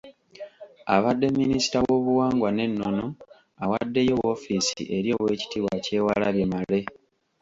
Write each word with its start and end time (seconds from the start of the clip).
Abadde 0.95 1.27
minisita 1.39 1.77
w'obuwangwa 1.85 2.49
n'ennono 2.53 3.05
awaddeyo 3.63 4.13
woofiisi 4.21 4.81
eri 4.97 5.09
Oweekitiibwa 5.17 5.73
Kyewalabye 5.85 6.45
Male. 6.51 6.79